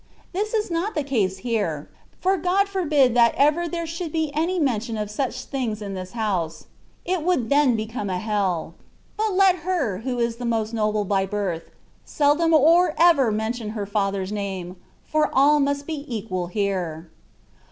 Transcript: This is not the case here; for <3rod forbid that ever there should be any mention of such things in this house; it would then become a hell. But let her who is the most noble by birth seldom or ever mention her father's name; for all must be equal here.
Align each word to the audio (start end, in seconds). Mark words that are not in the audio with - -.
This 0.33 0.55
is 0.55 0.71
not 0.71 0.95
the 0.95 1.03
case 1.03 1.37
here; 1.45 1.87
for 2.19 2.35
<3rod 2.35 2.65
forbid 2.65 3.13
that 3.13 3.35
ever 3.37 3.67
there 3.67 3.85
should 3.85 4.11
be 4.11 4.31
any 4.33 4.57
mention 4.57 4.97
of 4.97 5.11
such 5.11 5.43
things 5.43 5.79
in 5.79 5.93
this 5.93 6.13
house; 6.13 6.65
it 7.05 7.21
would 7.21 7.49
then 7.51 7.75
become 7.75 8.09
a 8.09 8.17
hell. 8.17 8.73
But 9.15 9.33
let 9.33 9.57
her 9.57 9.99
who 9.99 10.17
is 10.17 10.37
the 10.37 10.43
most 10.45 10.73
noble 10.73 11.05
by 11.05 11.27
birth 11.27 11.69
seldom 12.03 12.51
or 12.51 12.95
ever 12.97 13.31
mention 13.31 13.69
her 13.77 13.85
father's 13.85 14.31
name; 14.31 14.75
for 15.03 15.29
all 15.31 15.59
must 15.59 15.85
be 15.85 16.03
equal 16.07 16.47
here. 16.47 17.11